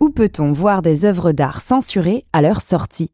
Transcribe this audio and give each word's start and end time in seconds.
Où 0.00 0.10
peut-on 0.10 0.52
voir 0.52 0.82
des 0.82 1.04
œuvres 1.04 1.32
d'art 1.32 1.60
censurées 1.60 2.24
à 2.32 2.42
leur 2.42 2.60
sortie? 2.60 3.10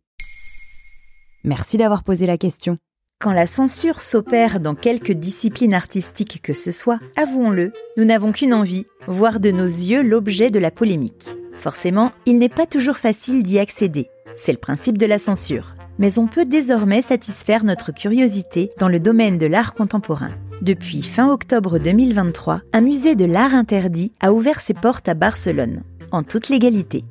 Merci 1.45 1.77
d'avoir 1.77 2.05
posé 2.05 2.27
la 2.27 2.37
question. 2.37 2.79
Quand 3.21 3.33
la 3.33 3.47
censure 3.47 4.01
s'opère 4.01 4.61
dans 4.61 4.75
quelque 4.75 5.13
discipline 5.13 5.75
artistique 5.75 6.41
que 6.43 6.55
ce 6.55 6.73
soit, 6.73 6.99
avouons-le, 7.17 7.73
nous 7.97 8.05
n'avons 8.05 8.33
qu'une 8.33 8.55
envie, 8.55 8.87
voir 9.07 9.41
de 9.41 9.51
nos 9.51 9.67
yeux 9.67 10.03
l'objet 10.03 10.51
de 10.51 10.59
la 10.59 10.71
polémique. 10.71 11.29
Forcément, 11.55 12.13
il 12.25 12.39
n'est 12.39 12.49
pas 12.49 12.67
toujours 12.67 12.97
facile 12.97 13.43
d'y 13.43 13.59
accéder. 13.59 14.07
C'est 14.37 14.53
le 14.53 14.59
principe 14.59 14.97
de 14.97 15.05
la 15.05 15.19
censure. 15.19 15.75
Mais 15.99 16.19
on 16.19 16.27
peut 16.27 16.47
désormais 16.47 17.03
satisfaire 17.03 17.63
notre 17.63 17.93
curiosité 17.93 18.71
dans 18.79 18.89
le 18.89 19.01
domaine 19.01 19.37
de 19.37 19.47
l'art 19.47 19.75
contemporain. 19.75 20.33
Depuis 20.63 21.01
fin 21.01 21.31
octobre 21.31 21.79
2023, 21.79 22.61
un 22.75 22.81
musée 22.83 23.15
de 23.15 23.25
l'art 23.25 23.55
interdit 23.55 24.13
a 24.21 24.35
ouvert 24.35 24.61
ses 24.61 24.75
portes 24.75 25.09
à 25.09 25.15
Barcelone, 25.15 25.83
en 26.13 26.23
toute 26.23 26.51
légalité. 26.51 27.05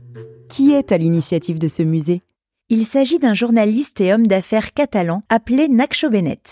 Qui 0.50 0.74
est 0.74 0.92
à 0.92 1.00
l'initiative 1.00 1.58
de 1.58 1.68
ce 1.68 1.82
musée? 1.82 2.22
Il 2.70 2.86
s'agit 2.86 3.18
d'un 3.18 3.34
journaliste 3.34 4.02
et 4.02 4.14
homme 4.14 4.28
d'affaires 4.28 4.72
catalan 4.72 5.24
appelé 5.30 5.68
Nacho 5.68 6.12
Benet. 6.12 6.44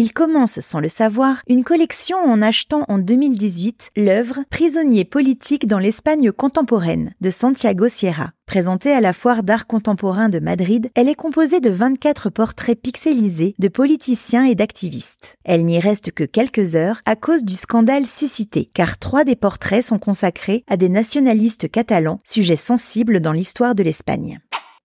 Il 0.00 0.12
commence, 0.12 0.60
sans 0.60 0.78
le 0.78 0.88
savoir, 0.88 1.42
une 1.48 1.64
collection 1.64 2.18
en 2.18 2.40
achetant 2.40 2.84
en 2.86 2.98
2018 2.98 3.90
l'œuvre 3.96 4.44
Prisonnier 4.48 5.04
politique 5.04 5.66
dans 5.66 5.80
l'Espagne 5.80 6.30
contemporaine 6.30 7.14
de 7.20 7.30
Santiago 7.30 7.88
Sierra. 7.88 8.30
Présentée 8.46 8.92
à 8.92 9.00
la 9.00 9.12
foire 9.12 9.42
d'art 9.42 9.66
contemporain 9.66 10.28
de 10.28 10.38
Madrid, 10.38 10.88
elle 10.94 11.08
est 11.08 11.16
composée 11.16 11.58
de 11.58 11.68
24 11.68 12.30
portraits 12.30 12.80
pixelisés 12.80 13.56
de 13.58 13.66
politiciens 13.66 14.44
et 14.44 14.54
d'activistes. 14.54 15.36
Elle 15.42 15.64
n'y 15.64 15.80
reste 15.80 16.12
que 16.12 16.22
quelques 16.22 16.76
heures 16.76 17.02
à 17.04 17.16
cause 17.16 17.44
du 17.44 17.54
scandale 17.54 18.06
suscité, 18.06 18.70
car 18.72 18.98
trois 18.98 19.24
des 19.24 19.34
portraits 19.34 19.84
sont 19.84 19.98
consacrés 19.98 20.62
à 20.68 20.76
des 20.76 20.88
nationalistes 20.88 21.68
catalans, 21.68 22.20
sujets 22.24 22.54
sensibles 22.54 23.18
dans 23.18 23.32
l'histoire 23.32 23.74
de 23.74 23.82
l'Espagne. 23.82 24.38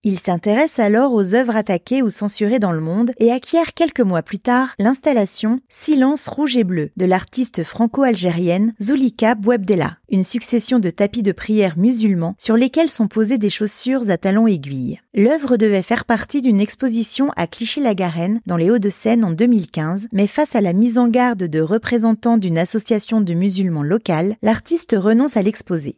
Il 0.06 0.18
s'intéresse 0.18 0.78
alors 0.78 1.14
aux 1.14 1.34
œuvres 1.34 1.56
attaquées 1.56 2.02
ou 2.02 2.10
censurées 2.10 2.58
dans 2.58 2.72
le 2.72 2.82
monde 2.82 3.12
et 3.16 3.32
acquiert 3.32 3.72
quelques 3.72 4.02
mois 4.02 4.22
plus 4.22 4.38
tard 4.38 4.74
l'installation 4.78 5.60
Silence 5.70 6.28
rouge 6.28 6.58
et 6.58 6.64
bleu 6.64 6.90
de 6.98 7.06
l'artiste 7.06 7.64
franco-algérienne 7.64 8.74
Zulika 8.82 9.34
Bouabdella, 9.34 9.96
une 10.10 10.22
succession 10.22 10.78
de 10.78 10.90
tapis 10.90 11.22
de 11.22 11.32
prière 11.32 11.78
musulmans 11.78 12.34
sur 12.38 12.58
lesquels 12.58 12.90
sont 12.90 13.08
posées 13.08 13.38
des 13.38 13.48
chaussures 13.48 14.10
à 14.10 14.18
talons 14.18 14.46
aiguilles. 14.46 15.00
L'œuvre 15.14 15.56
devait 15.56 15.80
faire 15.80 16.04
partie 16.04 16.42
d'une 16.42 16.60
exposition 16.60 17.30
à 17.36 17.46
Clichy-la-Garenne 17.46 18.42
dans 18.44 18.58
les 18.58 18.70
Hauts-de-Seine 18.70 19.24
en 19.24 19.30
2015, 19.30 20.08
mais 20.12 20.26
face 20.26 20.54
à 20.54 20.60
la 20.60 20.74
mise 20.74 20.98
en 20.98 21.08
garde 21.08 21.44
de 21.44 21.60
représentants 21.62 22.36
d'une 22.36 22.58
association 22.58 23.22
de 23.22 23.32
musulmans 23.32 23.82
locale, 23.82 24.36
l'artiste 24.42 24.94
renonce 24.98 25.38
à 25.38 25.42
l'exposer. 25.42 25.96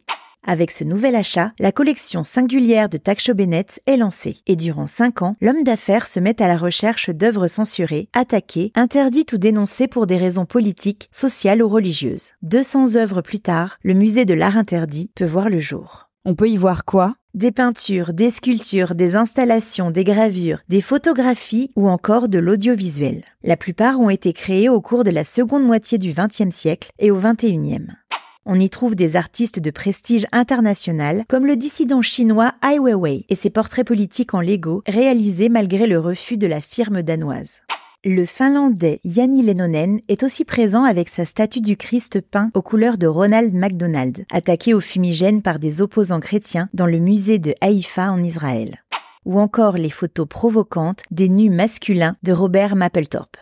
Avec 0.49 0.71
ce 0.71 0.85
nouvel 0.85 1.17
achat, 1.17 1.51
la 1.59 1.73
collection 1.73 2.23
singulière 2.23 2.87
de 2.87 2.95
Taksho 2.95 3.33
Bennett 3.33 3.81
est 3.85 3.97
lancée 3.97 4.37
et 4.47 4.55
durant 4.55 4.87
cinq 4.87 5.21
ans, 5.21 5.35
l'homme 5.41 5.65
d'affaires 5.65 6.07
se 6.07 6.21
met 6.21 6.41
à 6.41 6.47
la 6.47 6.57
recherche 6.57 7.09
d'œuvres 7.09 7.47
censurées, 7.47 8.07
attaquées, 8.13 8.71
interdites 8.73 9.33
ou 9.33 9.37
dénoncées 9.37 9.87
pour 9.87 10.07
des 10.07 10.15
raisons 10.15 10.45
politiques, 10.45 11.09
sociales 11.11 11.61
ou 11.61 11.67
religieuses. 11.67 12.31
200 12.43 12.95
œuvres 12.95 13.21
plus 13.21 13.41
tard, 13.41 13.77
le 13.83 13.93
musée 13.93 14.23
de 14.23 14.33
l'art 14.33 14.55
interdit 14.55 15.11
peut 15.15 15.25
voir 15.25 15.49
le 15.49 15.59
jour. 15.59 16.07
On 16.23 16.33
peut 16.33 16.47
y 16.47 16.55
voir 16.55 16.85
quoi? 16.85 17.15
Des 17.33 17.51
peintures, 17.51 18.13
des 18.13 18.31
sculptures, 18.31 18.95
des 18.95 19.17
installations, 19.17 19.91
des 19.91 20.05
gravures, 20.05 20.59
des 20.69 20.81
photographies 20.81 21.71
ou 21.75 21.89
encore 21.89 22.29
de 22.29 22.39
l'audiovisuel. 22.39 23.23
La 23.43 23.57
plupart 23.57 23.99
ont 23.99 24.09
été 24.09 24.33
créées 24.33 24.69
au 24.69 24.81
cours 24.81 25.03
de 25.03 25.11
la 25.11 25.23
seconde 25.23 25.63
moitié 25.63 25.97
du 25.97 26.13
XXe 26.13 26.55
siècle 26.55 26.89
et 26.99 27.11
au 27.11 27.17
XXIe. 27.17 27.87
On 28.49 28.57
y 28.57 28.69
trouve 28.69 28.95
des 28.95 29.17
artistes 29.17 29.59
de 29.59 29.71
prestige 29.71 30.25
international, 30.31 31.25
comme 31.27 31.45
le 31.45 31.57
dissident 31.57 32.01
chinois 32.01 32.53
Ai 32.63 32.79
Weiwei 32.79 33.25
et 33.27 33.35
ses 33.35 33.49
portraits 33.49 33.85
politiques 33.85 34.33
en 34.33 34.39
Lego, 34.39 34.83
réalisés 34.87 35.49
malgré 35.49 35.85
le 35.85 35.99
refus 35.99 36.37
de 36.37 36.47
la 36.47 36.61
firme 36.61 37.03
danoise. 37.03 37.59
Le 38.05 38.25
finlandais 38.25 39.01
Jani 39.03 39.41
Lennonen 39.41 39.99
est 40.07 40.23
aussi 40.23 40.45
présent 40.45 40.85
avec 40.85 41.09
sa 41.09 41.25
statue 41.25 41.59
du 41.59 41.75
Christ 41.75 42.21
peint 42.21 42.49
aux 42.53 42.61
couleurs 42.61 42.97
de 42.97 43.05
Ronald 43.07 43.53
McDonald, 43.53 44.23
attaqué 44.31 44.73
au 44.73 44.79
fumigène 44.79 45.41
par 45.41 45.59
des 45.59 45.81
opposants 45.81 46.21
chrétiens 46.21 46.69
dans 46.73 46.85
le 46.85 46.99
musée 46.99 47.39
de 47.39 47.53
Haïfa 47.59 48.13
en 48.13 48.23
Israël. 48.23 48.81
Ou 49.25 49.41
encore 49.41 49.75
les 49.75 49.89
photos 49.89 50.25
provocantes 50.25 51.03
des 51.11 51.27
nus 51.27 51.49
masculins 51.49 52.15
de 52.23 52.31
Robert 52.31 52.77
Mapplethorpe. 52.77 53.35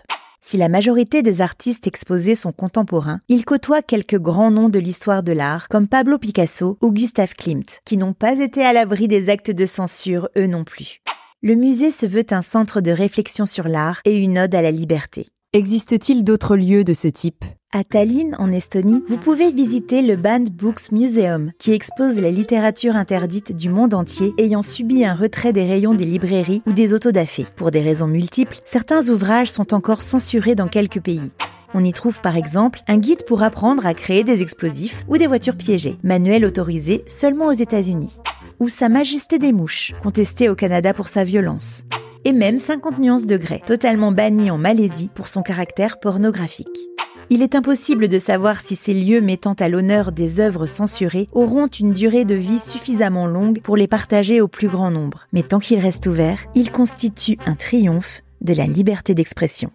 Si 0.47 0.57
la 0.57 0.69
majorité 0.69 1.23
des 1.23 1.41
artistes 1.41 1.87
exposés 1.87 2.35
sont 2.35 2.51
contemporains, 2.51 3.19
il 3.29 3.45
côtoie 3.45 3.81
quelques 3.81 4.19
grands 4.19 4.51
noms 4.51 4.69
de 4.69 4.77
l'histoire 4.77 5.23
de 5.23 5.31
l'art, 5.31 5.67
comme 5.69 5.87
Pablo 5.87 6.19
Picasso 6.19 6.77
ou 6.83 6.91
Gustav 6.91 7.33
Klimt, 7.33 7.81
qui 7.83 7.97
n'ont 7.97 8.13
pas 8.13 8.37
été 8.37 8.63
à 8.63 8.71
l'abri 8.71 9.07
des 9.07 9.29
actes 9.29 9.49
de 9.49 9.65
censure 9.65 10.29
eux 10.37 10.45
non 10.45 10.63
plus. 10.63 11.01
Le 11.41 11.55
musée 11.55 11.89
se 11.89 12.05
veut 12.05 12.27
un 12.29 12.43
centre 12.43 12.79
de 12.79 12.91
réflexion 12.91 13.47
sur 13.47 13.67
l'art 13.67 14.01
et 14.05 14.17
une 14.17 14.37
ode 14.37 14.53
à 14.53 14.61
la 14.61 14.69
liberté. 14.69 15.25
Existe-t-il 15.53 16.23
d'autres 16.23 16.55
lieux 16.55 16.83
de 16.83 16.93
ce 16.93 17.07
type? 17.07 17.43
À 17.75 17.83
Tallinn, 17.83 18.37
en 18.39 18.53
Estonie, 18.53 19.03
vous 19.09 19.17
pouvez 19.17 19.51
visiter 19.51 20.01
le 20.01 20.15
Band 20.15 20.45
Books 20.49 20.93
Museum, 20.93 21.51
qui 21.59 21.73
expose 21.73 22.21
la 22.21 22.31
littérature 22.31 22.95
interdite 22.95 23.53
du 23.53 23.67
monde 23.67 23.93
entier 23.93 24.33
ayant 24.37 24.61
subi 24.61 25.03
un 25.03 25.13
retrait 25.13 25.51
des 25.51 25.65
rayons 25.65 25.93
des 25.93 26.05
librairies 26.05 26.63
ou 26.65 26.71
des 26.71 26.93
autodafés. 26.93 27.45
Pour 27.57 27.71
des 27.71 27.81
raisons 27.81 28.07
multiples, 28.07 28.61
certains 28.63 29.09
ouvrages 29.09 29.51
sont 29.51 29.73
encore 29.73 30.03
censurés 30.03 30.55
dans 30.55 30.69
quelques 30.69 31.01
pays. 31.01 31.31
On 31.73 31.83
y 31.83 31.91
trouve 31.91 32.21
par 32.21 32.37
exemple 32.37 32.79
un 32.87 32.97
guide 32.97 33.25
pour 33.25 33.43
apprendre 33.43 33.85
à 33.85 33.93
créer 33.93 34.23
des 34.23 34.41
explosifs 34.41 35.03
ou 35.09 35.17
des 35.17 35.27
voitures 35.27 35.57
piégées, 35.57 35.97
manuel 36.01 36.45
autorisé 36.45 37.03
seulement 37.07 37.47
aux 37.47 37.51
États-Unis. 37.51 38.15
Ou 38.61 38.69
Sa 38.69 38.87
Majesté 38.87 39.37
des 39.37 39.51
Mouches, 39.51 39.91
contesté 40.01 40.47
au 40.47 40.55
Canada 40.55 40.93
pour 40.93 41.09
sa 41.09 41.25
violence. 41.25 41.83
Et 42.23 42.31
même 42.31 42.57
50 42.57 42.99
nuances 42.99 43.27
de 43.27 43.35
grès, 43.35 43.59
totalement 43.65 44.13
banni 44.13 44.49
en 44.49 44.57
Malaisie 44.57 45.09
pour 45.13 45.27
son 45.27 45.41
caractère 45.41 45.99
pornographique. 45.99 46.94
Il 47.31 47.41
est 47.41 47.55
impossible 47.55 48.07
de 48.07 48.19
savoir 48.19 48.61
si 48.61 48.75
ces 48.75 48.93
lieux 48.93 49.19
mettant 49.19 49.53
à 49.53 49.67
l'honneur 49.67 50.11
des 50.11 50.39
œuvres 50.39 50.67
censurées 50.67 51.27
auront 51.33 51.65
une 51.65 51.91
durée 51.91 52.23
de 52.23 52.35
vie 52.35 52.59
suffisamment 52.59 53.25
longue 53.25 53.61
pour 53.61 53.77
les 53.77 53.87
partager 53.87 54.41
au 54.41 54.47
plus 54.47 54.67
grand 54.67 54.91
nombre. 54.91 55.25
Mais 55.33 55.41
tant 55.41 55.57
qu'ils 55.57 55.79
restent 55.79 56.05
ouverts, 56.05 56.45
ils 56.53 56.71
constituent 56.71 57.39
un 57.47 57.55
triomphe 57.55 58.21
de 58.41 58.53
la 58.53 58.67
liberté 58.67 59.15
d'expression. 59.15 59.71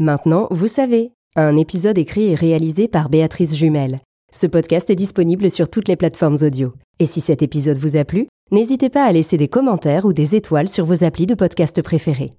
Maintenant, 0.00 0.48
vous 0.50 0.66
savez, 0.66 1.12
un 1.36 1.56
épisode 1.56 1.98
écrit 1.98 2.32
et 2.32 2.34
réalisé 2.34 2.88
par 2.88 3.10
Béatrice 3.10 3.54
Jumel. 3.54 4.00
Ce 4.32 4.48
podcast 4.48 4.90
est 4.90 4.96
disponible 4.96 5.50
sur 5.52 5.70
toutes 5.70 5.88
les 5.88 5.96
plateformes 5.96 6.36
audio. 6.42 6.72
Et 6.98 7.06
si 7.06 7.20
cet 7.20 7.42
épisode 7.42 7.78
vous 7.78 7.96
a 7.96 8.04
plu, 8.04 8.26
n'hésitez 8.50 8.90
pas 8.90 9.04
à 9.04 9.12
laisser 9.12 9.36
des 9.36 9.48
commentaires 9.48 10.04
ou 10.04 10.12
des 10.12 10.34
étoiles 10.34 10.68
sur 10.68 10.84
vos 10.84 11.04
applis 11.04 11.26
de 11.26 11.34
podcast 11.34 11.80
préférés. 11.80 12.30